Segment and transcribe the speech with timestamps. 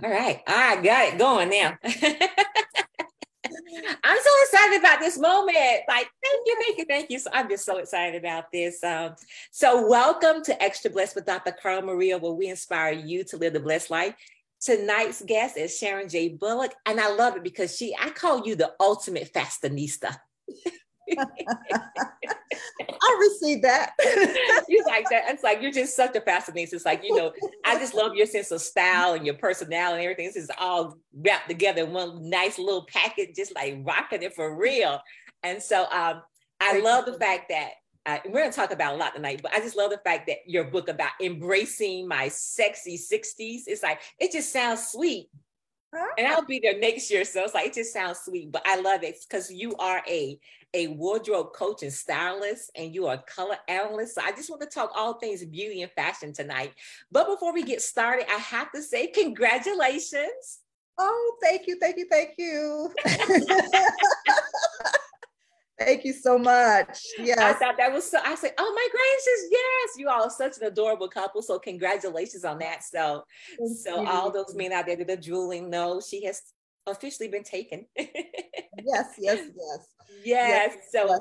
[0.00, 0.40] All right.
[0.46, 1.76] I got it going now.
[4.04, 5.82] I'm so excited about this moment.
[5.88, 7.18] Like, thank you, thank you, thank you.
[7.18, 8.82] So I'm just so excited about this.
[8.82, 9.14] Um,
[9.50, 11.52] so, welcome to Extra Blessed with Dr.
[11.52, 14.14] Carla Maria, where we inspire you to live the blessed life.
[14.60, 16.30] Tonight's guest is Sharon J.
[16.30, 20.16] Bullock, and I love it because she, I call you the ultimate fashionista.
[23.02, 23.92] I received that.
[24.68, 25.24] you like that.
[25.28, 26.76] It's like you're just such a fascination.
[26.76, 27.32] It's like, you know,
[27.64, 30.26] I just love your sense of style and your personality and everything.
[30.26, 34.56] This is all wrapped together in one nice little package, just like rocking it for
[34.56, 35.00] real.
[35.42, 36.22] And so um,
[36.60, 37.70] I love the fact that
[38.04, 40.26] uh, we're going to talk about a lot tonight, but I just love the fact
[40.26, 45.28] that your book about embracing my sexy 60s, it's like, it just sounds sweet.
[46.18, 47.24] And I'll be there next year.
[47.24, 50.38] So it's like, it just sounds sweet, but I love it because you are a
[50.74, 54.14] a wardrobe coach and stylist, and you are a color analyst.
[54.14, 56.72] So I just want to talk all things beauty and fashion tonight.
[57.10, 60.60] But before we get started, I have to say congratulations.
[60.96, 62.90] Oh, thank you, thank you, thank you.
[65.84, 66.98] Thank you so much.
[67.18, 67.38] Yes.
[67.38, 70.58] I thought that was so I said, oh my gracious, yes, you all are such
[70.60, 71.42] an adorable couple.
[71.42, 72.82] So congratulations on that.
[72.84, 73.24] So
[73.58, 74.08] Thank so you.
[74.08, 76.42] all those men out there that are drooling know she has
[76.86, 77.86] officially been taken.
[77.96, 79.86] yes, yes, yes.
[80.24, 80.74] Yes.
[80.74, 81.20] yes so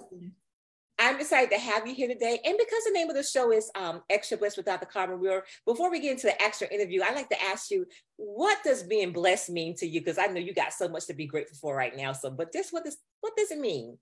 [1.02, 2.40] I'm excited to have you here today.
[2.46, 4.86] And because the name of the show is um, Extra Blessed with Dr.
[4.86, 7.88] Carmen Weir, before we get into the extra interview, I'd like to ask you,
[8.18, 10.02] what does being blessed mean to you?
[10.02, 12.14] Because I know you got so much to be grateful for right now.
[12.14, 13.98] So, but just what does what does it mean?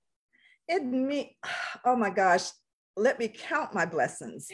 [0.70, 1.36] It me,
[1.86, 2.50] oh my gosh,
[2.96, 4.48] let me count my blessings.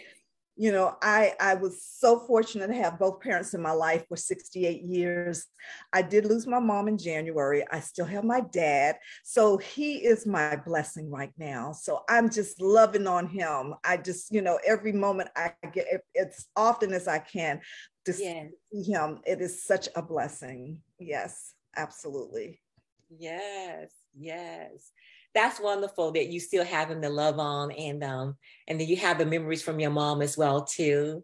[0.58, 4.16] You know i i was so fortunate to have both parents in my life for
[4.16, 5.48] 68 years.
[5.92, 7.66] I did lose my mom in january.
[7.70, 8.96] I still have my dad.
[9.26, 11.74] So he is my blessing right now.
[11.74, 13.76] So i'm just loving on him.
[13.84, 17.60] I just you know every moment i get it's often as i can
[18.06, 19.20] to see him.
[19.26, 20.78] It is such a blessing.
[21.00, 22.62] Yes absolutely
[23.09, 24.92] yes yes.
[25.34, 28.35] That's wonderful that you still have him to love on and um
[28.68, 31.24] and then you have the memories from your mom as well too.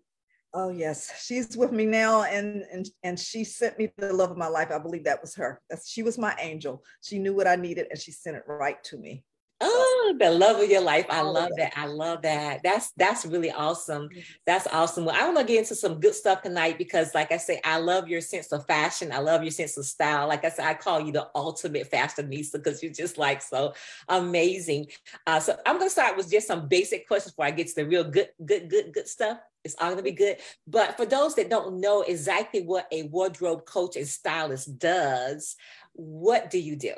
[0.53, 1.11] Oh yes.
[1.25, 4.69] She's with me now and and and she sent me the love of my life.
[4.71, 5.61] I believe that was her.
[5.69, 6.83] That's, she was my angel.
[7.01, 9.23] She knew what i needed and she sent it right to me.
[9.61, 11.05] Oh, the love of your life.
[11.09, 11.73] I love that.
[11.75, 12.61] I love that.
[12.63, 14.09] That's that's really awesome.
[14.45, 15.05] That's awesome.
[15.05, 17.77] Well, I want to get into some good stuff tonight because, like I say, I
[17.77, 19.11] love your sense of fashion.
[19.11, 20.27] I love your sense of style.
[20.27, 23.73] Like I said, I call you the ultimate fashionista because you're just like so
[24.07, 24.87] amazing.
[25.27, 27.85] Uh, so I'm gonna start with just some basic questions before I get to the
[27.85, 29.39] real good, good, good, good stuff.
[29.63, 30.37] It's all gonna be good.
[30.67, 35.55] But for those that don't know exactly what a wardrobe coach and stylist does,
[35.93, 36.93] what do you do?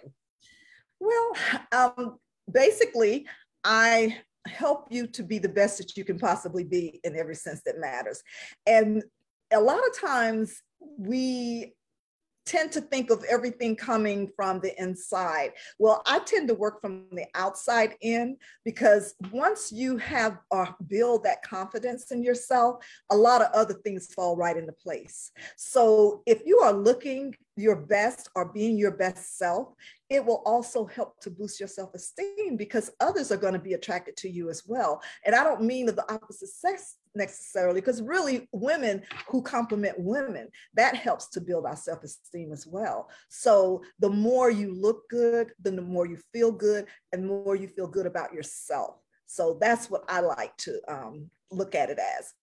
[0.99, 1.33] Well,
[1.71, 2.19] um,
[2.51, 3.25] basically,
[3.63, 4.17] I
[4.47, 7.79] help you to be the best that you can possibly be in every sense that
[7.79, 8.21] matters.
[8.65, 9.03] And
[9.51, 10.61] a lot of times
[10.97, 11.73] we
[12.45, 15.51] tend to think of everything coming from the inside.
[15.79, 20.71] Well, I tend to work from the outside in because once you have or uh,
[20.87, 25.31] build that confidence in yourself, a lot of other things fall right into place.
[25.55, 29.69] So if you are looking your best or being your best self,
[30.09, 33.73] it will also help to boost your self esteem because others are going to be
[33.73, 35.01] attracted to you as well.
[35.25, 40.49] And I don't mean of the opposite sex necessarily, because really women who compliment women,
[40.75, 43.09] that helps to build our self esteem as well.
[43.29, 47.67] So the more you look good, then the more you feel good, and more you
[47.67, 48.95] feel good about yourself.
[49.25, 52.33] So that's what I like to um, look at it as.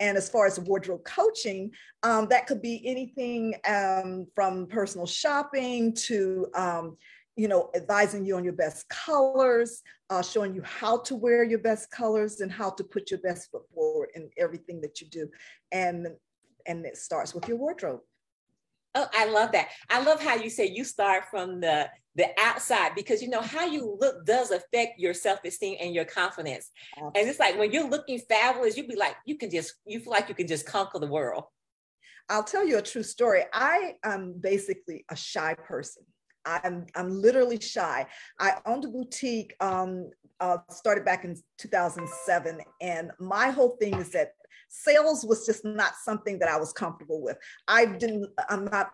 [0.00, 1.70] And as far as wardrobe coaching,
[2.02, 6.96] um, that could be anything um, from personal shopping to, um,
[7.36, 11.58] you know, advising you on your best colors, uh, showing you how to wear your
[11.58, 15.28] best colors and how to put your best foot forward in everything that you do.
[15.72, 16.08] And,
[16.66, 18.00] and it starts with your wardrobe.
[18.94, 19.68] Oh, I love that.
[19.90, 21.88] I love how you say you start from the
[22.18, 26.70] the outside because you know how you look does affect your self-esteem and your confidence.
[26.96, 27.20] Absolutely.
[27.20, 30.10] And it's like when you're looking fabulous, you'd be like, you can just you feel
[30.10, 31.44] like you can just conquer the world.
[32.28, 33.44] I'll tell you a true story.
[33.54, 36.02] I am basically a shy person.
[36.44, 38.06] I'm I'm literally shy.
[38.40, 40.10] I owned a boutique, um,
[40.40, 44.32] uh, started back in 2007, and my whole thing is that
[44.68, 47.36] sales was just not something that I was comfortable with.
[47.68, 48.28] I didn't.
[48.48, 48.90] I'm not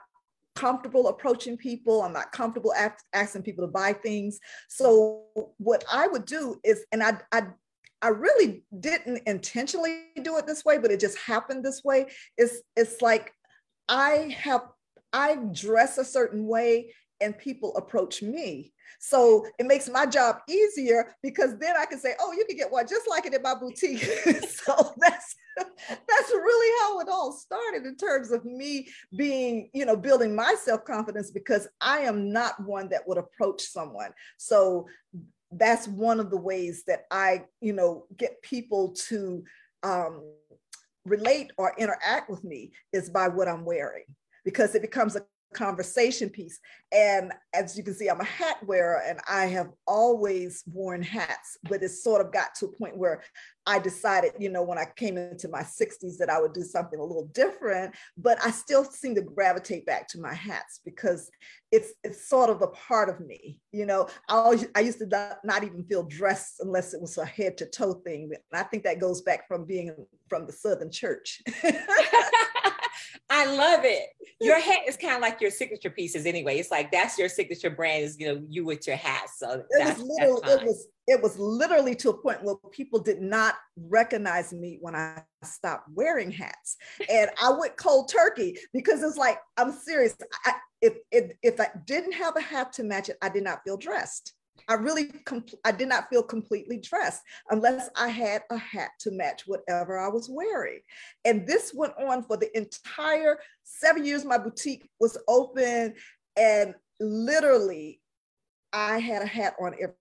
[0.54, 2.02] comfortable approaching people.
[2.02, 2.72] I'm not comfortable
[3.12, 4.38] asking people to buy things.
[4.68, 5.24] So
[5.58, 7.42] what I would do is, and I, I,
[8.02, 12.06] I really didn't intentionally do it this way, but it just happened this way.
[12.36, 13.32] It's, it's like
[13.88, 14.62] I have,
[15.12, 18.72] I dress a certain way and people approach me.
[18.98, 22.70] So it makes my job easier because then I can say, oh, you can get
[22.70, 24.02] one just like it in my boutique.
[24.48, 25.34] so that's
[25.88, 30.54] that's really how it all started in terms of me being, you know, building my
[30.62, 34.10] self confidence because I am not one that would approach someone.
[34.36, 34.86] So
[35.50, 39.44] that's one of the ways that I, you know, get people to
[39.82, 40.22] um,
[41.04, 44.04] relate or interact with me is by what I'm wearing
[44.44, 45.22] because it becomes a
[45.54, 46.60] conversation piece.
[46.92, 51.58] And as you can see, I'm a hat wearer and I have always worn hats,
[51.68, 53.22] but it's sort of got to a point where
[53.66, 57.00] I decided, you know, when I came into my 60s that I would do something
[57.00, 61.30] a little different, but I still seem to gravitate back to my hats because
[61.72, 63.60] it's it's sort of a part of me.
[63.72, 67.18] You know, I always, I used to not, not even feel dressed unless it was
[67.18, 68.30] a head to toe thing.
[68.32, 69.94] And I think that goes back from being
[70.28, 71.42] from the Southern church.
[73.30, 74.08] I love it.
[74.40, 76.58] Your hat is kind of like your signature pieces anyway.
[76.58, 79.28] It's like that's your signature brand is you know you with your hat.
[79.36, 83.56] So it was it was it was literally to a point where people did not
[83.76, 86.76] recognize me when I stopped wearing hats.
[87.10, 90.16] And I went cold turkey because it's like, I'm serious.
[90.46, 93.60] I, if, if, if I didn't have a hat to match it, I did not
[93.64, 94.32] feel dressed.
[94.68, 95.10] I really,
[95.64, 100.08] I did not feel completely dressed unless I had a hat to match whatever I
[100.08, 100.80] was wearing.
[101.24, 105.94] And this went on for the entire seven years my boutique was open.
[106.36, 108.00] And literally,
[108.72, 109.94] I had a hat on every,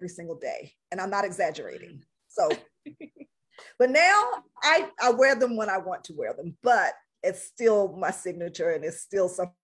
[0.00, 0.72] every single day.
[0.90, 2.02] And I'm not exaggerating.
[2.28, 2.48] So,
[3.78, 4.30] but now
[4.62, 8.70] I, I wear them when I want to wear them, but it's still my signature
[8.70, 9.54] and it's still something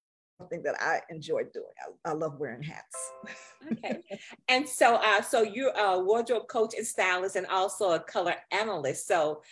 [0.42, 1.66] something that I enjoy doing.
[2.04, 3.12] I, I love wearing hats.
[3.72, 4.00] okay.
[4.48, 9.06] And so uh so you're a wardrobe coach and stylist and also a color analyst.
[9.06, 9.42] So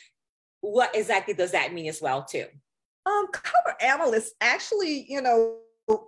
[0.61, 2.47] what exactly does that mean as well too?
[3.07, 5.59] Um color analyst actually, you know,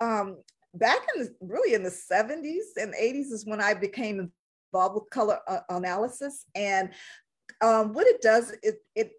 [0.00, 0.38] um
[0.74, 4.30] back in the, really in the 70s and 80s is when I became
[4.72, 6.90] involved with color uh, analysis and
[7.60, 9.12] um, what it does, it, it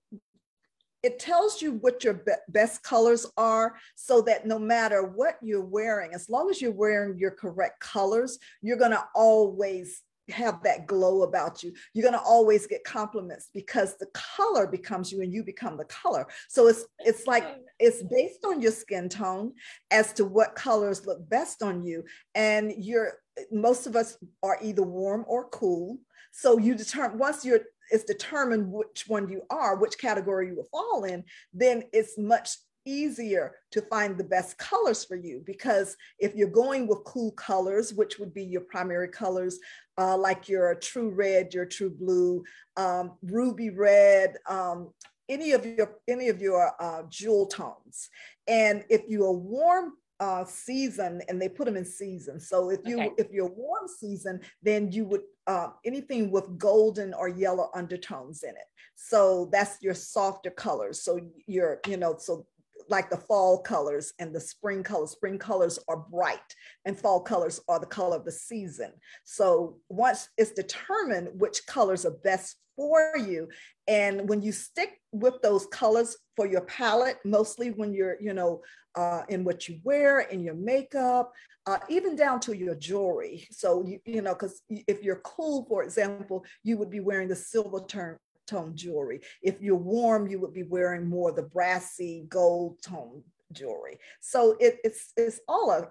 [1.03, 5.65] it tells you what your be- best colors are so that no matter what you're
[5.65, 10.87] wearing, as long as you're wearing your correct colors, you're going to always have that
[10.87, 11.73] glow about you.
[11.93, 15.85] You're going to always get compliments because the color becomes you and you become the
[15.85, 16.25] color.
[16.47, 19.53] So it's it's like it's based on your skin tone
[19.91, 22.05] as to what colors look best on you
[22.35, 23.13] and you're
[23.51, 25.97] most of us are either warm or cool.
[26.31, 27.61] So you determine once you're
[27.91, 32.57] it's determined which one you are, which category you will fall in, then it's much
[32.85, 37.93] easier to find the best colors for you because if you're going with cool colors
[37.93, 39.57] which would be your primary colors
[39.97, 42.43] uh, like your true red your true blue
[42.75, 44.89] um, ruby red um,
[45.29, 48.09] any of your any of your uh, jewel tones
[48.49, 52.39] and if you're a warm uh, season and they put them in season.
[52.39, 53.11] So if you okay.
[53.17, 58.51] if you're warm season, then you would uh, anything with golden or yellow undertones in
[58.51, 58.67] it.
[58.95, 61.01] So that's your softer colors.
[61.01, 62.45] So you're you know so
[62.89, 65.11] like the fall colors and the spring colors.
[65.11, 66.39] Spring colors are bright
[66.85, 68.91] and fall colors are the color of the season.
[69.23, 73.47] So once it's determined which colors are best for you,
[73.87, 78.61] and when you stick with those colors for your palette, mostly when you're, you know,
[78.95, 81.33] uh, in what you wear, in your makeup,
[81.65, 83.47] uh, even down to your jewelry.
[83.51, 87.35] So, you, you know, because if you're cool, for example, you would be wearing the
[87.35, 88.17] silver turn,
[88.47, 89.21] tone jewelry.
[89.41, 93.99] If you're warm, you would be wearing more the brassy gold tone jewelry.
[94.19, 95.87] So it, it's it's all a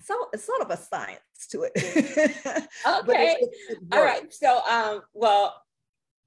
[0.00, 1.72] so it's sort of a science to it.
[1.76, 3.36] okay.
[3.40, 4.32] It, it, all right.
[4.32, 5.60] So um, well,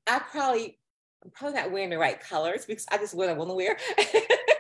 [0.08, 0.80] I probably
[1.24, 3.78] I'm probably not wearing the right colors because I just what I want to wear.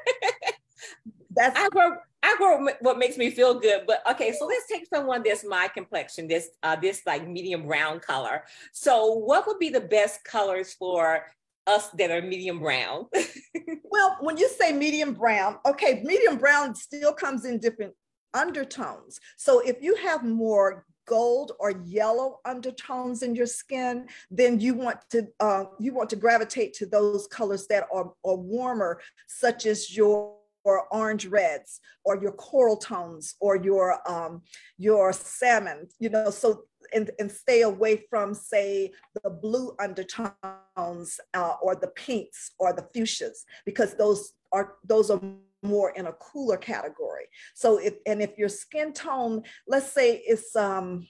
[1.37, 3.83] That's I grow I wear what makes me feel good.
[3.85, 7.99] But okay, so let's take someone that's my complexion, this uh this like medium brown
[7.99, 8.43] color.
[8.73, 11.25] So what would be the best colors for
[11.67, 13.05] us that are medium brown?
[13.83, 17.93] well, when you say medium brown, okay, medium brown still comes in different
[18.33, 19.19] undertones.
[19.37, 24.99] So if you have more gold or yellow undertones in your skin, then you want
[25.11, 29.95] to uh, you want to gravitate to those colors that are, are warmer, such as
[29.95, 30.35] your
[30.67, 34.41] or orange reds or your coral tones or your um,
[34.77, 38.91] your salmon you know so and, and stay away from say
[39.23, 45.21] the blue undertones uh, or the pinks or the fuchsias because those are those are
[45.63, 47.25] more in a cooler category.
[47.55, 51.07] So if and if your skin tone, let's say it's um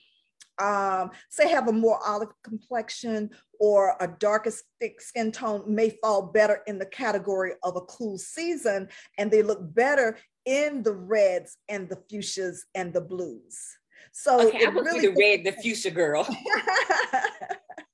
[0.60, 6.22] um, say have a more olive complexion or a darker thick skin tone may fall
[6.22, 8.88] better in the category of a cool season
[9.18, 13.78] and they look better in the reds and the fuchsias and the blues.
[14.14, 16.24] So okay, I really the red, the fuchsia girl.
[16.24, 16.34] so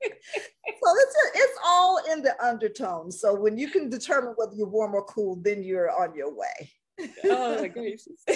[0.04, 3.12] it's it's all in the undertone.
[3.12, 6.72] So when you can determine whether you're warm or cool, then you're on your way.
[7.26, 8.24] oh my gracious.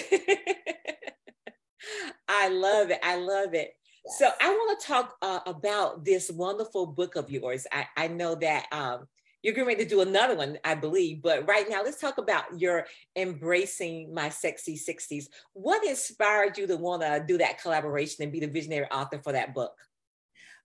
[2.28, 3.00] I love it.
[3.04, 3.72] I love it.
[4.10, 7.68] So I want to talk uh, about this wonderful book of yours.
[7.72, 9.08] I, I know that um,
[9.42, 11.22] you're getting ready to do another one, I believe.
[11.22, 12.86] But right now, let's talk about your
[13.16, 15.26] embracing my sexy 60s.
[15.54, 19.34] What inspired you to want to do that collaboration and be the visionary author for
[19.34, 19.74] that book?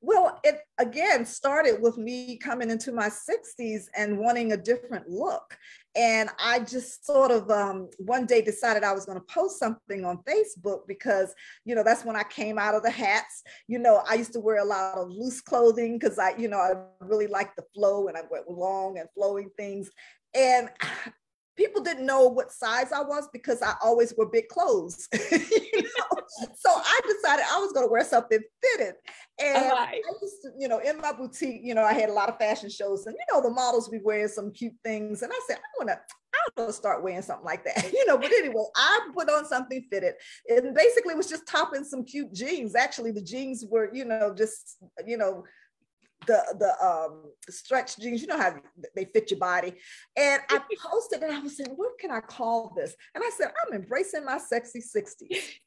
[0.00, 5.56] Well, it again started with me coming into my 60s and wanting a different look.
[5.94, 10.04] And I just sort of um, one day decided I was going to post something
[10.04, 11.34] on Facebook because,
[11.64, 13.42] you know, that's when I came out of the hats.
[13.68, 16.58] You know, I used to wear a lot of loose clothing because I, you know,
[16.58, 16.72] I
[17.04, 19.90] really like the flow and I went long and flowing things.
[20.34, 20.70] And
[21.56, 25.08] people didn't know what size I was because I always wore big clothes.
[25.12, 26.22] you know?
[26.56, 28.94] so I decided I was going to wear something fitted.
[29.38, 29.72] And.
[29.72, 32.38] I used to, you know, in my boutique, you know, I had a lot of
[32.38, 35.22] fashion shows and, you know, the models be wearing some cute things.
[35.22, 36.00] And I said, I want to,
[36.34, 38.16] I want to start wearing something like that, you know.
[38.16, 40.14] But anyway, I put on something fitted.
[40.48, 42.74] and basically was just topping some cute jeans.
[42.74, 45.44] Actually, the jeans were, you know, just, you know,
[46.26, 48.54] the the um stretch jeans you know how
[48.94, 49.74] they fit your body
[50.16, 50.60] and i
[50.90, 54.24] posted and i was saying what can i call this and i said i'm embracing
[54.24, 55.14] my sexy 60s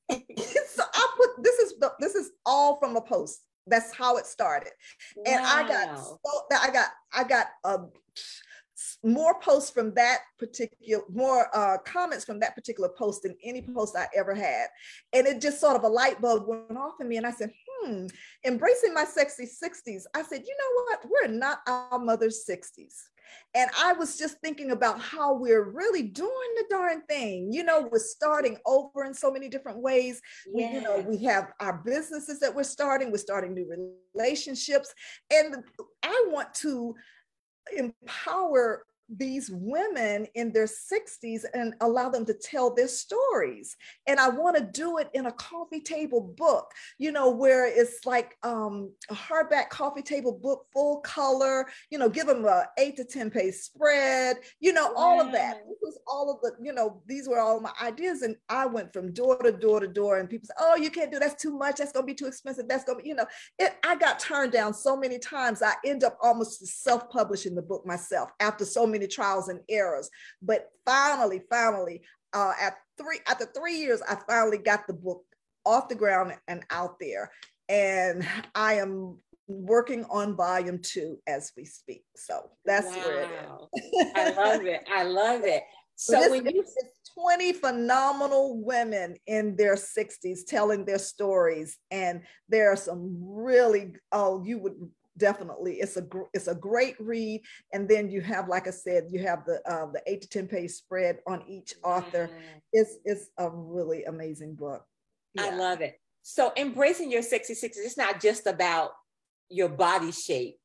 [0.68, 4.26] so i put this is the, this is all from a post that's how it
[4.26, 4.72] started
[5.16, 5.24] wow.
[5.28, 6.20] and i got so
[6.62, 7.90] i got i got um
[9.04, 13.96] more posts from that particular, more uh, comments from that particular post than any post
[13.96, 14.68] I ever had.
[15.14, 17.18] And it just sort of a light bulb went off in me.
[17.18, 17.52] And I said,
[17.82, 18.08] hmm,
[18.46, 20.04] embracing my sexy 60s.
[20.14, 21.06] I said, you know what?
[21.10, 22.94] We're not our mother's 60s.
[23.54, 27.52] And I was just thinking about how we're really doing the darn thing.
[27.52, 30.22] You know, we're starting over in so many different ways.
[30.54, 34.94] We, you know, we have our businesses that we're starting, we're starting new relationships.
[35.32, 35.56] And
[36.04, 36.96] I want to
[37.76, 43.76] empower these women in their 60s and allow them to tell their stories.
[44.08, 48.06] And I want to do it in a coffee table book, you know, where it's
[48.06, 52.98] like um, a hardback coffee table book, full color, you know, give them a eight
[52.98, 55.58] to 10 page spread, you know, all of that.
[55.68, 58.22] This was all of the, you know, these were all my ideas.
[58.22, 61.12] And I went from door to door to door and people said, oh, you can't
[61.12, 61.78] do that's too much.
[61.78, 62.68] That's going to be too expensive.
[62.68, 63.26] That's going to be, you know,
[63.60, 65.62] it, I got turned down so many times.
[65.62, 70.10] I end up almost self-publishing the book myself after so many many trials and errors.
[70.42, 72.02] But finally, finally,
[72.34, 75.24] uh, at three after three years, I finally got the book
[75.66, 77.32] off the ground and out there.
[77.68, 82.04] And I am working on volume two as we speak.
[82.16, 83.04] So that's wow.
[83.04, 83.30] where it
[83.94, 84.12] is.
[84.16, 84.84] I love it.
[84.92, 85.64] I love it.
[85.98, 86.62] So, so when you
[87.18, 94.44] 20 phenomenal women in their 60s telling their stories and there are some really oh
[94.44, 94.74] you would
[95.18, 97.42] definitely it's a it's a great read.
[97.74, 100.48] And then you have like i said you have the uh, the eight to ten
[100.48, 102.28] page spread on each author.
[102.28, 102.62] Mm.
[102.74, 104.84] it's it's a really amazing book.
[105.34, 105.46] Yeah.
[105.46, 106.00] i love it.
[106.24, 108.92] So embracing your 66 it's not just about
[109.50, 110.58] your body shape.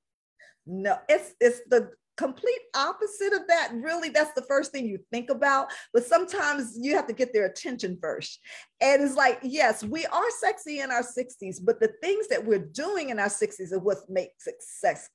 [0.67, 1.91] No it's it's the
[2.21, 6.95] complete opposite of that really that's the first thing you think about but sometimes you
[6.95, 8.41] have to get their attention first
[8.83, 12.69] and it's like yes we are sexy in our 60s but the things that we're
[12.73, 15.09] doing in our 60s are what makes it sex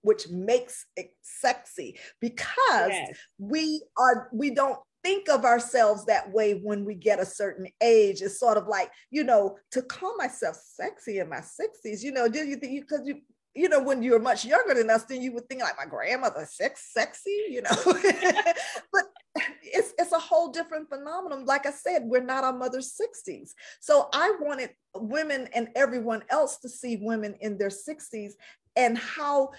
[0.00, 3.18] which makes it sexy because yes.
[3.38, 8.22] we are we don't think of ourselves that way when we get a certain age.
[8.22, 12.26] It's sort of like, you know, to call myself sexy in my 60s, you know,
[12.26, 13.20] do you think because you
[13.56, 16.46] you know, when you're much younger than us, then you would think like my grandmother,
[16.48, 17.70] sex, sexy, you know.
[18.92, 19.04] but
[19.62, 21.46] it's it's a whole different phenomenon.
[21.46, 23.50] Like I said, we're not our mother's 60s.
[23.80, 28.32] So I wanted women and everyone else to see women in their 60s
[28.76, 29.50] and how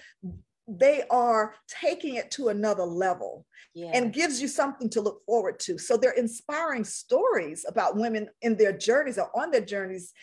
[0.68, 3.92] they are taking it to another level yeah.
[3.94, 5.78] and gives you something to look forward to.
[5.78, 10.14] So they're inspiring stories about women in their journeys or on their journeys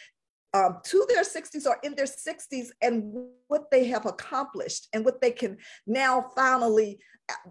[0.55, 3.13] um, to their 60s or in their 60s and
[3.49, 6.99] what they have accomplished and what they can now finally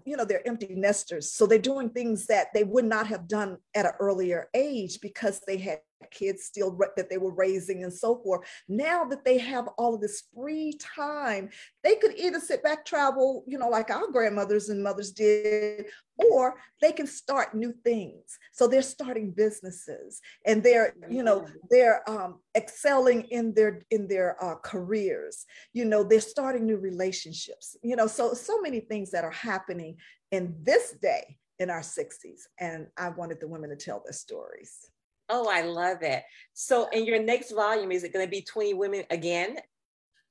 [0.05, 1.31] you know they're empty nesters.
[1.31, 5.41] So they're doing things that they would not have done at an earlier age because
[5.47, 5.79] they had
[6.11, 8.47] kids still that they were raising and so forth.
[8.67, 11.49] Now that they have all of this free time
[11.83, 15.85] they could either sit back travel you know like our grandmothers and mothers did
[16.17, 18.37] or they can start new things.
[18.51, 24.41] So they're starting businesses and they're you know they're um, excelling in their in their
[24.43, 25.45] uh, careers.
[25.73, 27.75] You know they're starting new relationships.
[27.81, 29.97] You know so so many things that are happening
[30.31, 34.89] in this day in our 60s and i wanted the women to tell their stories.
[35.29, 36.23] Oh i love it.
[36.53, 39.57] So in your next volume is it going to be 20 women again?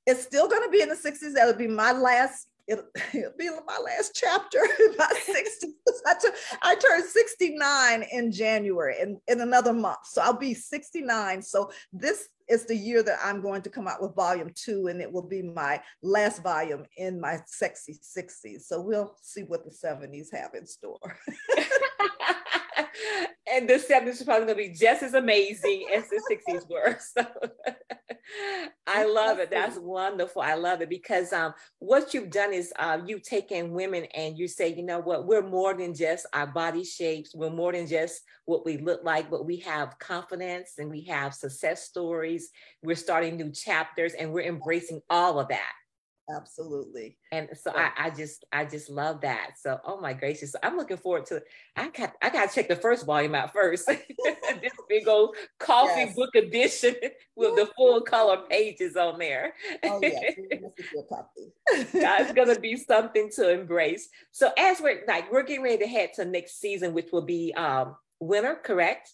[0.05, 1.33] It's still going to be in the 60s.
[1.33, 4.59] That'll be my last it'll, it'll be my last chapter
[4.95, 5.67] about 60
[6.05, 6.29] I, t-
[6.61, 10.05] I turned 69 in january in, in another month.
[10.05, 14.01] So i'll be 69 so this is the year that i'm going to come out
[14.01, 18.81] with volume two and it will be my last volume in my sexy 60s so
[18.81, 21.17] we'll see what the 70s have in store
[23.51, 26.97] and the 70s is probably going to be just as amazing as the 60s were.
[26.99, 27.25] So
[28.87, 29.51] I love it.
[29.51, 30.41] That's wonderful.
[30.41, 34.47] I love it because um, what you've done is uh, you've taken women and you
[34.47, 37.35] say, you know what, we're more than just our body shapes.
[37.35, 41.33] We're more than just what we look like, but we have confidence and we have
[41.33, 42.49] success stories.
[42.81, 45.71] We're starting new chapters and we're embracing all of that
[46.29, 47.17] absolutely.
[47.31, 47.91] And so yeah.
[47.97, 49.51] I, I just i just love that.
[49.59, 50.55] So oh my gracious.
[50.61, 51.41] I'm looking forward to
[51.75, 53.89] i got i gotta check the first volume out first.
[54.61, 56.15] This big old coffee yes.
[56.15, 56.95] book edition
[57.35, 59.53] with the full color pages on there.
[59.83, 60.59] Oh yeah.
[61.93, 64.07] That's gonna be something to embrace.
[64.31, 67.53] So as we're like we're getting ready to head to next season which will be
[67.55, 69.11] um winter correct?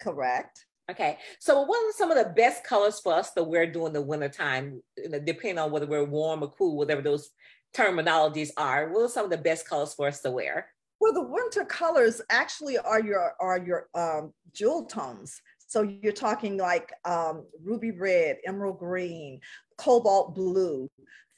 [0.00, 3.92] Correct Okay, so what are some of the best colors for us to wear during
[3.92, 4.80] the winter time,
[5.24, 7.30] depending on whether we're warm or cool, whatever those
[7.74, 8.88] terminologies are?
[8.90, 10.68] What are some of the best colors for us to wear?
[11.00, 15.40] Well, the winter colors actually are your are your um, jewel tones.
[15.66, 19.40] So you're talking like um, ruby red, emerald green,
[19.76, 20.88] cobalt blue,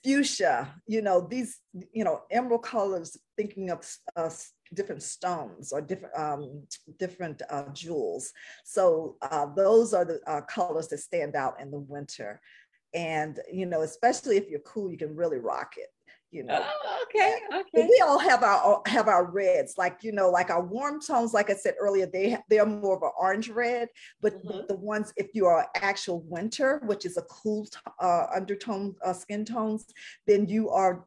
[0.04, 0.74] fuchsia.
[0.86, 1.58] You know these
[1.92, 3.16] you know emerald colors.
[3.36, 4.30] Thinking of uh,
[4.74, 6.62] different stones or different um,
[6.98, 8.32] different uh, jewels.
[8.64, 12.40] So uh, those are the uh, colors that stand out in the winter.
[12.94, 15.88] And you know, especially if you're cool, you can really rock it.
[16.30, 16.62] You know.
[16.62, 17.38] Oh, okay.
[17.54, 17.88] Okay.
[17.88, 21.32] we all have our have our reds, like you know, like our warm tones.
[21.32, 23.88] Like I said earlier, they they are more of an orange red.
[24.20, 24.66] But mm-hmm.
[24.68, 27.66] the ones, if you are actual winter, which is a cool
[27.98, 29.86] uh, undertone uh, skin tones,
[30.26, 31.06] then you are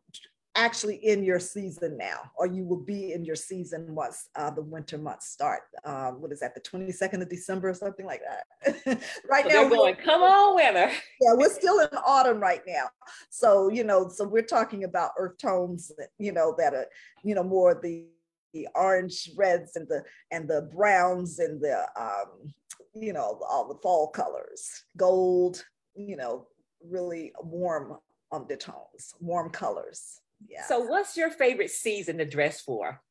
[0.55, 4.61] actually in your season now, or you will be in your season once uh, the
[4.61, 5.61] winter months start.
[5.85, 9.01] Uh, what is that, the 22nd of December or something like that?
[9.29, 10.91] right so now, we're going, come on, winter.
[11.21, 12.89] yeah, we're still in autumn right now.
[13.29, 16.87] So, you know, so we're talking about earth tones, you know, that are,
[17.23, 18.05] you know, more the,
[18.53, 22.53] the orange reds and the and the browns and the um,
[22.93, 25.63] you know all the fall colors gold
[25.95, 26.47] you know
[26.85, 27.97] really warm
[28.33, 30.65] undertones warm colors yeah.
[30.67, 33.01] So, what's your favorite season to dress for?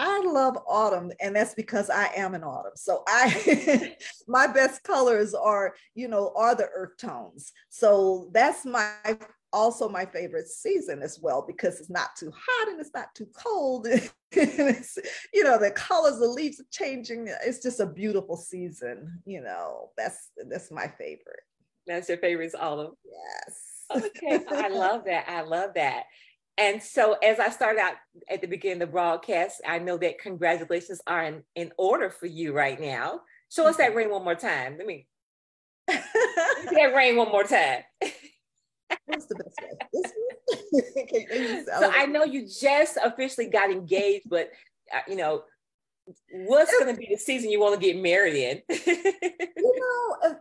[0.00, 2.72] I love autumn, and that's because I am in autumn.
[2.76, 3.96] So I,
[4.28, 7.52] my best colors are, you know, are the earth tones.
[7.68, 8.92] So that's my
[9.52, 13.26] also my favorite season as well because it's not too hot and it's not too
[13.34, 13.88] cold.
[14.32, 17.26] you know, the colors, the leaves are changing.
[17.44, 19.20] It's just a beautiful season.
[19.26, 21.40] You know, that's that's my favorite.
[21.88, 22.92] That's your favorite is autumn.
[23.04, 25.28] Yes okay, I love that.
[25.28, 26.04] I love that.
[26.56, 27.94] And so, as I started out
[28.28, 32.26] at the beginning of the broadcast, I know that congratulations are in, in order for
[32.26, 33.20] you right now.
[33.50, 34.76] Show us that ring one more time.
[34.76, 35.06] Let me
[35.86, 37.82] that ring one more time.
[39.06, 40.02] What's the best way?
[41.66, 44.50] so I know you just officially got engaged, but
[44.92, 45.44] uh, you know,
[46.32, 48.62] what's going to be the season you want to get married in?
[48.68, 50.36] you know,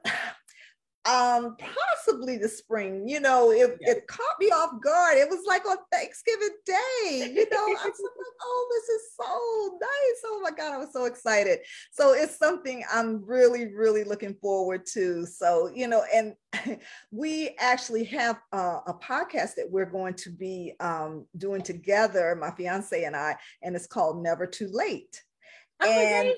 [1.08, 3.92] um possibly the spring you know it, yeah.
[3.92, 7.84] it caught me off guard it was like on thanksgiving day you know i was
[7.84, 10.22] like oh this is so nice.
[10.26, 11.60] Oh my god i was so excited.
[11.92, 15.26] So it's something i'm really really looking forward to.
[15.26, 16.34] So you know and
[17.12, 22.52] we actually have a, a podcast that we're going to be um, doing together my
[22.52, 25.24] fiance and i and it's called never too late.
[25.80, 26.34] Oh, and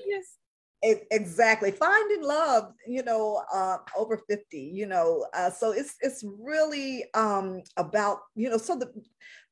[0.82, 1.70] it, exactly.
[1.70, 7.62] Finding love you know uh, over 50 you know uh, so it's it's really um,
[7.76, 8.90] about you know so the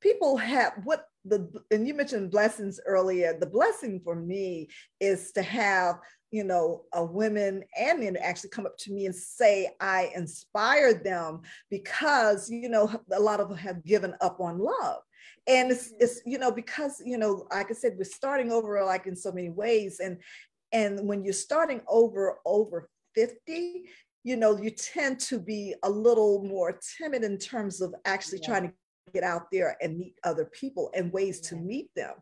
[0.00, 3.36] people have what the and you mentioned blessings earlier.
[3.38, 4.68] The blessing for me
[5.00, 5.96] is to have
[6.30, 11.02] you know a women and men actually come up to me and say i inspired
[11.02, 15.00] them because you know a lot of them have given up on love.
[15.46, 19.06] And it's, it's you know because you know like i said we're starting over like
[19.06, 20.00] in so many ways.
[20.00, 20.18] And
[20.72, 23.84] and when you're starting over over 50,
[24.24, 28.48] you know, you tend to be a little more timid in terms of actually yeah.
[28.48, 28.74] trying to
[29.12, 31.48] get out there and meet other people and ways yeah.
[31.48, 32.14] to meet them.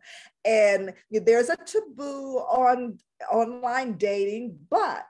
[0.44, 2.98] And there's a taboo on
[3.32, 5.06] online dating, but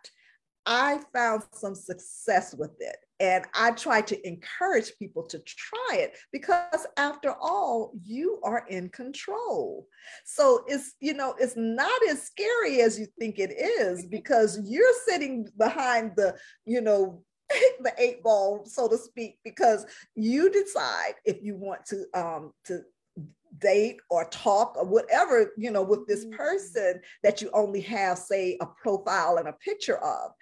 [0.64, 2.96] I found some success with it.
[3.18, 8.90] And I try to encourage people to try it because, after all, you are in
[8.90, 9.86] control.
[10.24, 14.94] So it's, you know, it's not as scary as you think it is because you're
[15.06, 17.22] sitting behind the, you know,
[17.80, 22.80] the eight ball, so to speak, because you decide if you want to um, to
[23.58, 26.36] date or talk or whatever you know with this mm-hmm.
[26.36, 30.32] person that you only have say a profile and a picture of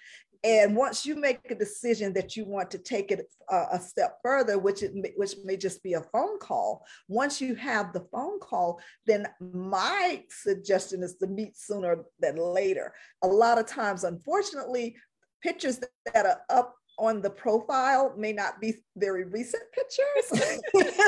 [0.45, 4.19] and once you make a decision that you want to take it a, a step
[4.23, 8.07] further, which it may, which may just be a phone call, once you have the
[8.13, 12.93] phone call, then my suggestion is to meet sooner than later.
[13.23, 14.97] A lot of times, unfortunately,
[15.43, 15.81] pictures
[16.13, 20.61] that are up on the profile may not be very recent pictures.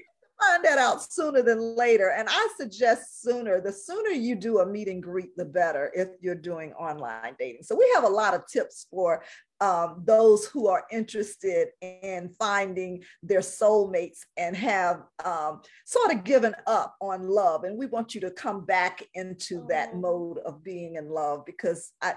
[0.40, 2.10] find that out sooner than later.
[2.10, 3.60] And I suggest sooner.
[3.60, 7.62] The sooner you do a meet and greet, the better if you're doing online dating.
[7.62, 9.22] So we have a lot of tips for
[9.60, 16.54] um, those who are interested in finding their soulmates and have um, sort of given
[16.66, 17.64] up on love.
[17.64, 19.98] And we want you to come back into that oh.
[19.98, 22.14] mode of being in love because I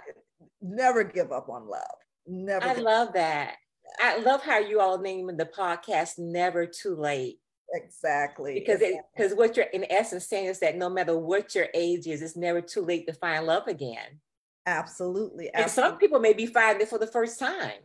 [0.61, 1.81] never give up on love.
[2.25, 2.65] Never.
[2.65, 3.55] I love that.
[3.99, 7.39] I love how you all name the podcast Never Too Late.
[7.73, 8.53] Exactly.
[8.53, 12.07] Because it because what you're in essence saying is that no matter what your age
[12.07, 14.19] is, it's never too late to find love again.
[14.65, 15.49] Absolutely.
[15.53, 17.81] And some people may be finding it for the first time.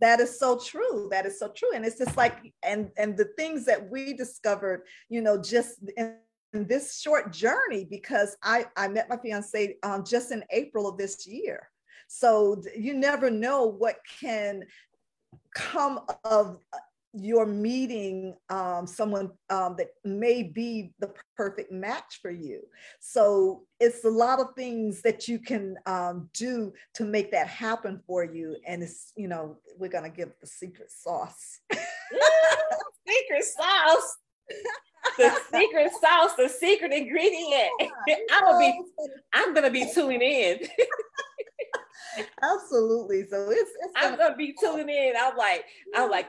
[0.00, 1.08] That is so true.
[1.10, 1.70] That is so true.
[1.74, 6.16] And it's just like and and the things that we discovered, you know, just in
[6.52, 11.26] this short journey because I I met my fiance um, just in April of this
[11.26, 11.68] year.
[12.06, 14.64] So you never know what can
[15.54, 16.58] come of
[17.14, 22.62] you're meeting um, someone um, that may be the perfect match for you.
[23.00, 28.00] So it's a lot of things that you can um, do to make that happen
[28.06, 28.56] for you.
[28.66, 31.60] And it's, you know, we're going to give the secret sauce.
[31.70, 34.16] secret sauce.
[35.18, 37.70] the secret sauce, the secret ingredient.
[38.06, 38.80] Yeah, I'm gonna be,
[39.34, 40.58] I'm gonna be tuning in.
[42.42, 43.26] Absolutely.
[43.28, 45.14] So it's, it's I'm gonna be tuning in.
[45.18, 46.28] I'm like, I'm like,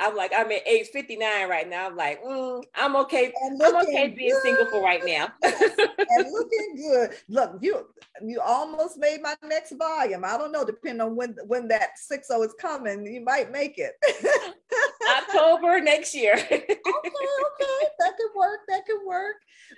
[0.00, 1.86] I'm like, I'm at age 59 right now.
[1.86, 3.32] I'm like, mm, I'm okay.
[3.44, 4.42] I'm okay being good.
[4.42, 5.28] single for right now.
[5.42, 7.10] and looking good.
[7.28, 7.86] Look, you
[8.22, 10.24] you almost made my next volume.
[10.24, 13.92] I don't know, depending on when when that 60 is coming, you might make it.
[15.18, 16.34] October next year.
[16.50, 17.86] okay, okay.
[17.98, 18.60] That could work.
[18.68, 19.36] That could work.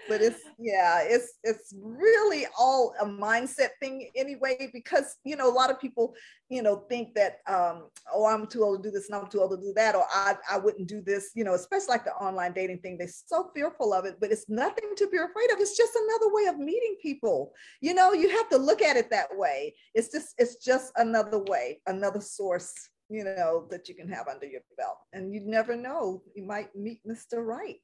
[0.09, 5.53] But it's yeah, it's it's really all a mindset thing anyway, because you know, a
[5.53, 6.15] lot of people,
[6.49, 9.41] you know, think that um, oh, I'm too old to do this and I'm too
[9.41, 12.15] old to do that, or I, I wouldn't do this, you know, especially like the
[12.15, 12.99] online dating thing.
[12.99, 15.59] They're so fearful of it, but it's nothing to be afraid of.
[15.61, 17.53] It's just another way of meeting people.
[17.81, 19.75] You know, you have to look at it that way.
[19.95, 22.73] It's just, it's just another way, another source,
[23.09, 24.99] you know, that you can have under your belt.
[25.13, 27.45] And you never know, you might meet Mr.
[27.45, 27.77] Right.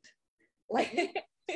[0.71, 1.17] Like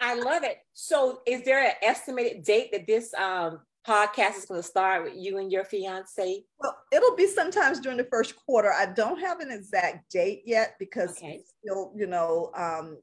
[0.00, 0.58] I love it.
[0.72, 5.14] So is there an estimated date that this um podcast is going to start with
[5.16, 6.44] you and your fiance?
[6.58, 8.72] Well, it'll be sometimes during the first quarter.
[8.72, 11.40] I don't have an exact date yet because okay.
[11.62, 12.98] still, you know, um,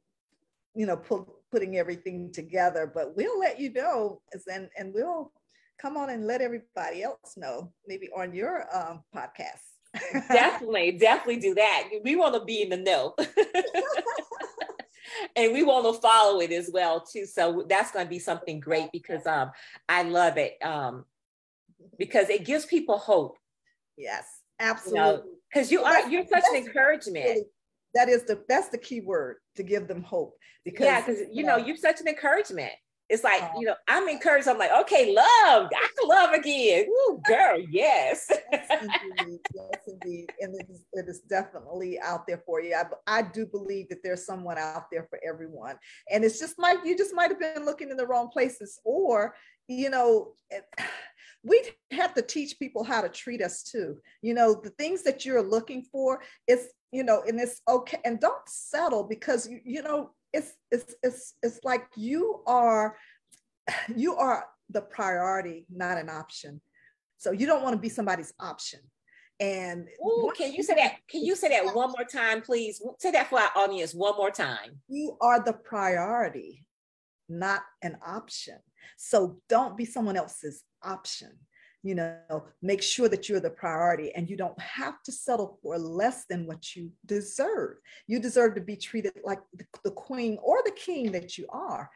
[0.75, 2.89] you know, pu- putting everything together.
[2.93, 5.31] But we'll let you know, and and we'll
[5.81, 9.61] come on and let everybody else know, maybe on your um, podcast.
[10.29, 11.89] definitely, definitely do that.
[12.03, 13.15] We want to be in the know.
[15.35, 17.25] and we want to follow it as well too.
[17.25, 19.51] So that's going to be something great because um,
[19.87, 21.05] I love it um,
[21.97, 23.37] because it gives people hope.
[23.97, 24.25] Yes,
[24.59, 25.31] absolutely.
[25.51, 27.47] Because you, know, you are you're such an encouragement.
[27.95, 30.37] That is the that's the key word to give them hope.
[30.65, 32.73] Because yeah, because you know you're such an encouragement.
[33.09, 34.47] It's like, you know, I'm encouraged.
[34.47, 36.87] I'm like, okay, love, I can love again.
[36.89, 38.29] Ooh, girl, yes.
[38.51, 39.39] yes, indeed.
[39.55, 40.29] Yes, indeed.
[40.41, 42.75] And it is, it is definitely out there for you.
[42.75, 45.77] I, I do believe that there's someone out there for everyone.
[46.11, 49.35] And it's just like, you just might have been looking in the wrong places or,
[49.67, 50.33] you know,
[51.43, 53.97] we have to teach people how to treat us too.
[54.21, 57.99] You know, the things that you're looking for is, you know, and it's okay.
[58.03, 62.95] And don't settle because, you, you know, it's it's it's it's like you are
[63.95, 66.62] you are the priority, not an option.
[67.17, 68.80] So you don't want to be somebody's option.
[69.39, 70.95] And Ooh, can you say that?
[71.10, 72.82] Can you say that one more time, please?
[73.00, 74.82] Say that for our audience one more time.
[74.88, 76.65] You are the priority,
[77.30, 78.58] not an option.
[78.97, 81.32] So don't be someone else's option
[81.88, 85.78] you know make sure that you're the priority and you don't have to settle for
[85.78, 87.78] less than what you deserve.
[88.08, 89.39] You deserve to be treated like
[89.86, 91.89] the queen or the king that you are.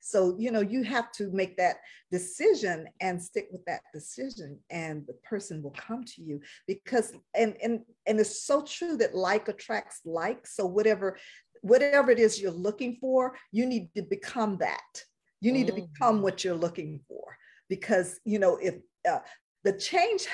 [0.00, 1.76] So you know you have to make that
[2.10, 7.56] decision and stick with that decision and the person will come to you because and
[7.62, 10.44] and and it's so true that like attracts like.
[10.46, 11.18] So whatever
[11.62, 15.04] whatever it is you're looking for you need to become that.
[15.40, 15.74] You need mm.
[15.76, 17.36] to become what you're looking for
[17.68, 18.74] because you know if
[19.08, 19.20] uh,
[19.64, 20.28] the change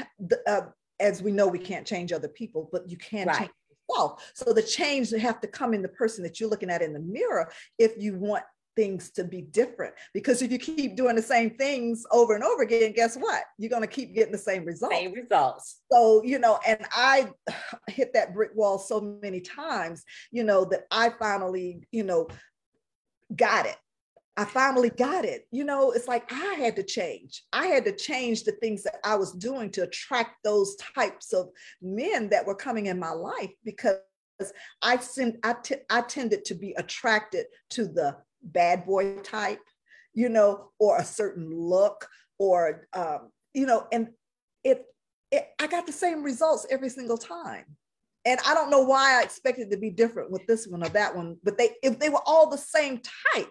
[0.46, 0.62] uh,
[1.00, 3.38] as we know we can't change other people but you can right.
[3.38, 3.50] change
[3.88, 4.32] yourself.
[4.34, 7.00] So the change have to come in the person that you're looking at in the
[7.00, 9.92] mirror if you want things to be different.
[10.14, 13.42] Because if you keep doing the same things over and over again guess what?
[13.58, 15.80] You're going to keep getting the same results same results.
[15.90, 17.30] So you know and i
[17.88, 22.28] hit that brick wall so many times you know that i finally you know
[23.36, 23.76] got it
[24.36, 25.46] I finally got it.
[25.50, 27.44] You know, it's like I had to change.
[27.52, 31.50] I had to change the things that I was doing to attract those types of
[31.82, 33.96] men that were coming in my life because
[34.82, 34.98] I,
[35.44, 39.60] I, t- I tended to be attracted to the bad boy type,
[40.14, 44.08] you know, or a certain look, or, um, you know, and
[44.64, 44.84] it,
[45.30, 47.64] it, I got the same results every single time.
[48.24, 51.14] And I don't know why I expected to be different with this one or that
[51.14, 53.00] one, but they, if they were all the same
[53.34, 53.50] type,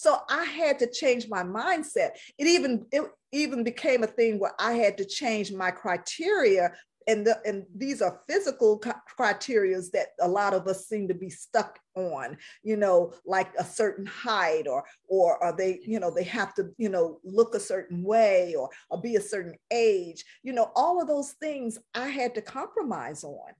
[0.00, 2.12] so I had to change my mindset.
[2.38, 6.72] It even it even became a thing where I had to change my criteria
[7.06, 8.80] and, the, and these are physical
[9.18, 13.64] criterias that a lot of us seem to be stuck on you know like a
[13.64, 17.60] certain height or or are they you know they have to you know look a
[17.60, 22.06] certain way or, or be a certain age you know all of those things i
[22.06, 23.50] had to compromise on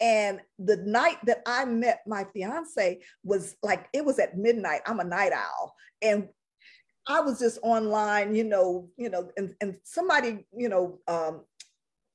[0.00, 4.82] and the night that I met my fiance was like, it was at midnight.
[4.86, 5.74] I'm a night owl.
[6.02, 6.28] And
[7.08, 11.44] I was just online, you know, you know, and, and somebody, you know, um,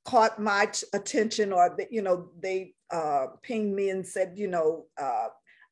[0.06, 5.28] caught my attention or, you know, they uh, pinged me and said, you know, uh,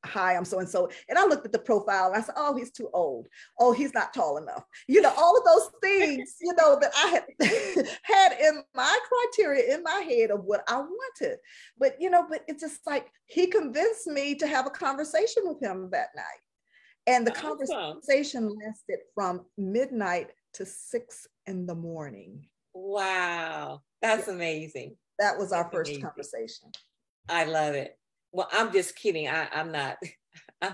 [0.05, 0.89] hi, I'm so and so.
[1.09, 3.27] And I looked at the profile and I said, oh, he's too old.
[3.59, 4.63] Oh, he's not tall enough.
[4.87, 7.23] You know, all of those things, you know, that I had
[8.03, 11.37] had in my criteria in my head of what I wanted.
[11.77, 15.61] But, you know, but it's just like he convinced me to have a conversation with
[15.61, 16.25] him that night.
[17.07, 17.67] And the awesome.
[17.67, 22.45] conversation lasted from midnight to six in the morning.
[22.73, 23.81] Wow.
[24.01, 24.33] That's yeah.
[24.33, 24.95] amazing.
[25.19, 26.03] That was our first amazing.
[26.03, 26.71] conversation.
[27.29, 27.97] I love it.
[28.31, 29.27] Well, I'm just kidding.
[29.27, 29.97] I, I'm not.
[30.61, 30.73] I,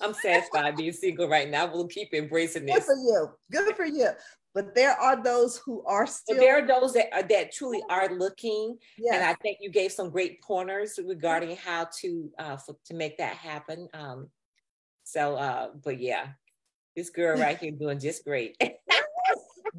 [0.00, 1.70] I'm satisfied being single right now.
[1.72, 2.74] We'll keep embracing this.
[2.74, 3.28] Good for you.
[3.50, 4.08] Good for you.
[4.54, 6.36] But there are those who are still.
[6.36, 9.14] But there are those that are, that truly are looking, yes.
[9.14, 13.18] and I think you gave some great pointers regarding how to uh, for, to make
[13.18, 13.88] that happen.
[13.92, 14.28] Um,
[15.02, 16.28] so, uh, but yeah,
[16.94, 18.56] this girl right here doing just great.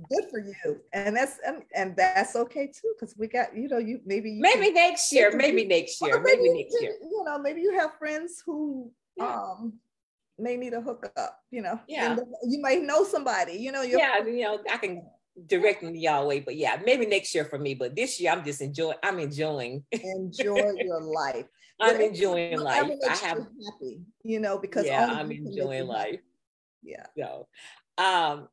[0.10, 0.80] good for you.
[0.94, 4.42] And that's and, and that's okay too because we got you know you maybe you
[4.42, 6.94] maybe can, next year maybe next year maybe, maybe next year.
[7.02, 9.34] you know maybe you have friends who yeah.
[9.34, 9.74] um
[10.38, 11.80] may need a hookup you know?
[11.88, 12.18] Yeah.
[12.44, 15.04] You might know somebody you know yeah you know i can
[15.48, 18.44] direct them y'all way but yeah maybe next year for me but this year i'm
[18.44, 19.84] just enjoying i'm enjoying.
[19.92, 21.46] Enjoy your life.
[21.80, 22.90] I'm enjoying life.
[23.10, 26.20] i have happy you know because yeah i'm enjoying life.
[26.84, 27.06] Yeah.
[27.18, 27.48] So
[27.98, 28.48] um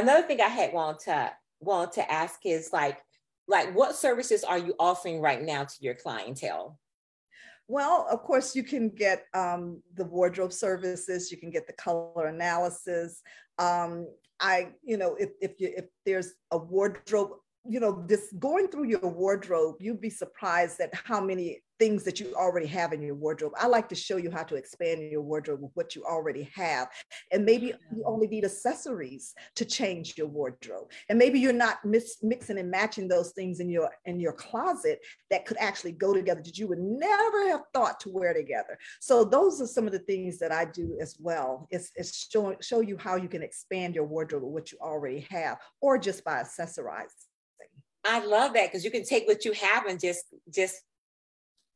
[0.00, 2.98] another thing I had wanted to want to ask is like,
[3.48, 6.78] like what services are you offering right now to your clientele?
[7.68, 11.32] Well, of course, you can get um, the wardrobe services.
[11.32, 13.22] You can get the color analysis.
[13.58, 14.06] Um,
[14.38, 17.30] I, you know, if if you if there's a wardrobe
[17.68, 22.20] you know, this going through your wardrobe, you'd be surprised at how many things that
[22.20, 23.52] you already have in your wardrobe.
[23.58, 26.88] I like to show you how to expand your wardrobe with what you already have.
[27.32, 30.90] And maybe you only need accessories to change your wardrobe.
[31.08, 35.00] And maybe you're not mix, mixing and matching those things in your in your closet
[35.30, 38.78] that could actually go together that you would never have thought to wear together.
[39.00, 41.66] So those are some of the things that I do as well.
[41.70, 45.26] It's, it's show, show you how you can expand your wardrobe with what you already
[45.30, 47.26] have or just by accessorizing.
[48.04, 50.76] I love that because you can take what you have and just just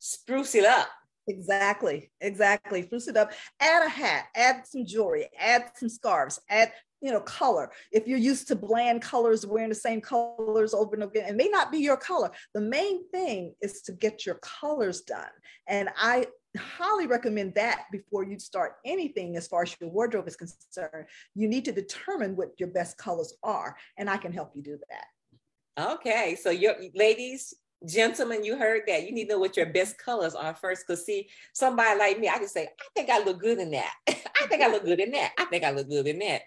[0.01, 0.89] spruce it up.
[1.29, 2.83] Exactly, exactly.
[2.83, 3.33] Spruce it up.
[3.61, 7.71] Add a hat, add some jewelry, add some scarves, add you know color.
[7.93, 11.37] If you're used to bland colors, wearing the same colors over and over again, it
[11.37, 12.31] may not be your color.
[12.53, 15.31] The main thing is to get your colors done.
[15.69, 16.27] And I
[16.59, 21.07] highly recommend that before you start anything as far as your wardrobe is concerned.
[21.35, 24.79] You need to determine what your best colors are, and I can help you do
[24.91, 25.93] that.
[25.93, 27.55] Okay, so your ladies,
[27.87, 29.07] gentlemen, you heard that.
[29.07, 30.87] You need to know what your best colors are first.
[30.87, 33.93] Cause see, somebody like me, I can say, I think I look good in that.
[34.09, 35.33] I think I look good in that.
[35.39, 36.43] I think I look good in that.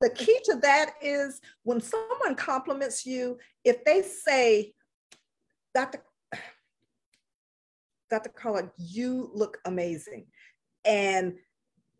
[0.00, 4.74] The key to that is when someone compliments you, if they say,
[5.74, 6.02] Dr.
[8.10, 8.30] Dr.
[8.30, 10.26] Carla, you look amazing.
[10.84, 11.34] And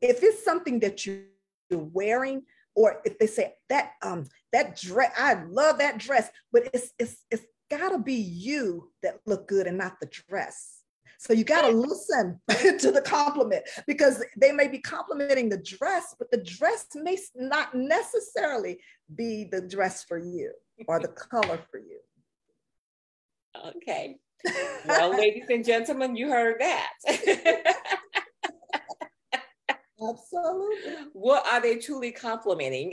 [0.01, 1.23] if it's something that you're
[1.71, 2.43] wearing,
[2.77, 7.23] or if they say that um that dress i love that dress but it's it's
[7.31, 10.85] it's gotta be you that look good and not the dress
[11.19, 12.39] So you got to listen
[12.81, 17.75] to the compliment because they may be complimenting the dress, but the dress may not
[17.75, 18.79] necessarily
[19.15, 20.53] be the dress for you
[20.87, 21.99] or the color for you.
[23.77, 24.17] Okay.
[24.87, 26.91] Well, ladies and gentlemen, you heard that.
[30.07, 30.93] Absolutely.
[31.15, 32.93] What are they truly complimenting?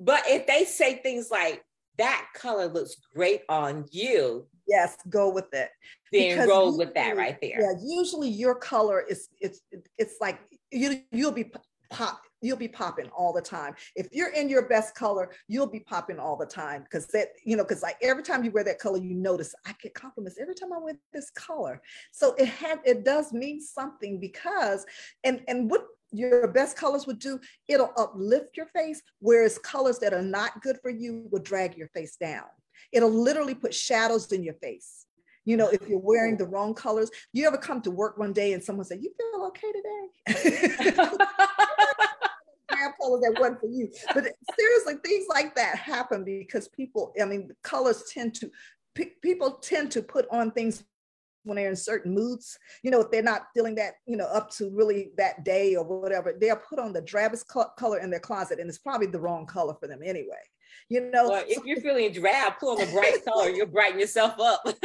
[0.00, 1.62] but if they say things like,
[1.98, 4.46] that color looks great on you.
[4.66, 5.70] Yes, go with it.
[6.12, 7.60] Then because roll usually, with that right there.
[7.60, 9.60] Yeah, usually your color is it's
[9.98, 11.50] it's like you you'll be
[11.90, 13.74] pop you'll be popping all the time.
[13.96, 17.56] If you're in your best color, you'll be popping all the time because that, you
[17.56, 20.54] know, because like every time you wear that color, you notice I get compliments every
[20.54, 21.82] time I wear this color.
[22.12, 24.86] So it had it does mean something because
[25.24, 30.14] and and what your best colors would do, it'll uplift your face, whereas colors that
[30.14, 32.44] are not good for you will drag your face down.
[32.92, 35.06] It'll literally put shadows in your face.
[35.44, 38.52] You know, if you're wearing the wrong colors, you ever come to work one day
[38.52, 41.14] and someone say, You feel okay today?
[43.08, 43.90] color that wasn't for you.
[44.14, 44.24] But
[44.58, 48.50] seriously, things like that happen because people, I mean, colors tend to,
[49.22, 50.84] people tend to put on things
[51.48, 52.58] when they're in certain moods.
[52.82, 55.84] You know, if they're not feeling that, you know, up to really that day or
[55.84, 59.46] whatever, they'll put on the drabbest color in their closet and it's probably the wrong
[59.46, 60.36] color for them anyway.
[60.88, 64.38] You know, well, if you're feeling drab, put on a bright color, you'll brighten yourself
[64.38, 64.62] up.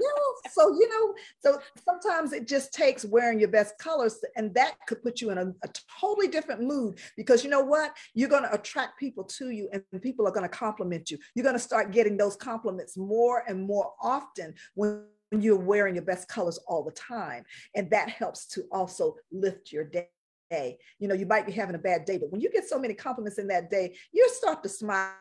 [0.00, 0.50] yeah.
[0.52, 5.02] So, you know, so sometimes it just takes wearing your best colors, and that could
[5.02, 5.68] put you in a, a
[6.00, 7.92] totally different mood because you know what?
[8.14, 11.18] You're going to attract people to you, and people are going to compliment you.
[11.34, 16.04] You're going to start getting those compliments more and more often when you're wearing your
[16.04, 17.44] best colors all the time.
[17.74, 20.78] And that helps to also lift your day.
[20.98, 22.94] You know, you might be having a bad day, but when you get so many
[22.94, 25.14] compliments in that day, you start to smile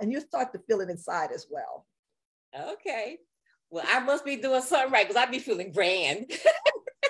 [0.00, 1.86] and you start to feel it inside as well.
[2.56, 3.18] Okay.
[3.70, 6.30] Well, I must be doing something right because I'd be feeling grand.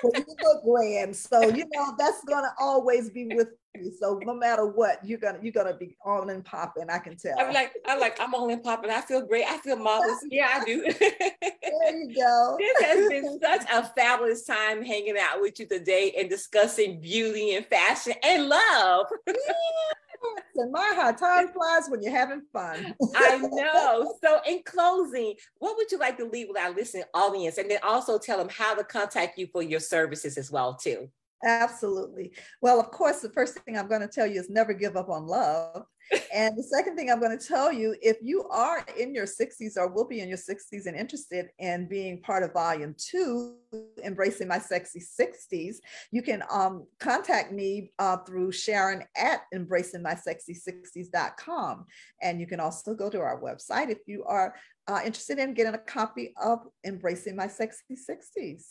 [0.03, 3.91] you look grand, so you know that's gonna always be with you.
[3.99, 6.89] So no matter what, you're gonna you're gonna be on and popping.
[6.89, 7.35] I can tell.
[7.39, 8.91] I'm like I'm like I'm on and popping.
[8.91, 9.45] I feel great.
[9.47, 10.19] I feel marvelous.
[10.29, 10.81] Yeah, I do.
[10.99, 12.57] there you go.
[12.59, 17.55] This has been such a fabulous time hanging out with you today and discussing beauty
[17.55, 19.07] and fashion and love.
[19.27, 19.33] Yeah
[20.55, 22.93] and my how time flies when you're having fun.
[23.15, 24.15] I know.
[24.23, 27.79] So, in closing, what would you like to leave with our listening audience, and then
[27.83, 31.09] also tell them how to contact you for your services as well, too?
[31.45, 32.33] Absolutely.
[32.61, 35.09] Well, of course, the first thing I'm going to tell you is never give up
[35.09, 35.85] on love.
[36.33, 39.77] And the second thing I'm going to tell you if you are in your 60s
[39.77, 43.55] or will be in your 60s and interested in being part of volume two,
[44.03, 45.77] Embracing My Sexy 60s,
[46.11, 51.85] you can um, contact me uh, through Sharon at embracingmysexy60s.com.
[52.21, 54.55] And you can also go to our website if you are
[54.87, 58.69] uh, interested in getting a copy of Embracing My Sexy 60s.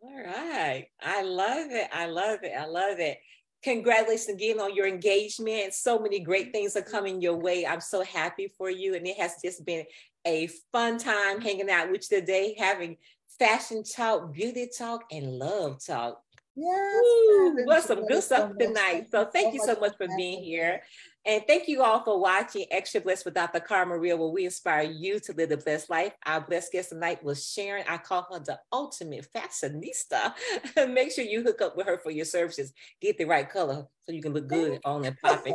[0.00, 0.86] All right.
[1.00, 1.88] I love it.
[1.92, 2.52] I love it.
[2.56, 3.18] I love it.
[3.62, 5.74] Congratulations again on your engagement.
[5.74, 7.66] So many great things are coming your way.
[7.66, 8.94] I'm so happy for you.
[8.94, 9.84] And it has just been
[10.24, 12.96] a fun time hanging out with you today, having
[13.38, 16.22] fashion talk, beauty talk, and love talk.
[16.54, 17.64] Yes.
[17.64, 19.06] What's some good stuff so tonight.
[19.10, 20.82] So thank you so much for being here.
[21.28, 23.60] And thank you all for watching Extra Blessed with Dr.
[23.60, 26.14] Carmen Real, where we inspire you to live the blessed life.
[26.24, 27.84] Our blessed guest tonight was Sharon.
[27.86, 30.32] I call her the ultimate fashionista.
[30.90, 32.72] Make sure you hook up with her for your services.
[33.02, 35.54] Get the right color so you can look good on and popping.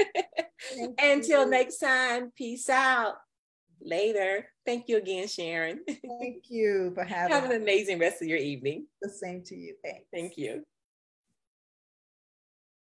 [1.00, 3.14] Until next time, peace out.
[3.82, 4.46] Later.
[4.64, 5.80] Thank you again, Sharon.
[5.86, 8.86] Thank you for having Have an amazing rest of your evening.
[9.02, 9.74] The same to you.
[9.82, 10.06] Thanks.
[10.12, 10.64] Thank you.